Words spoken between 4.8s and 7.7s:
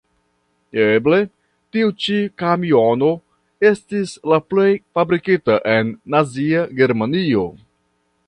fabrikita en Nazia Germanio.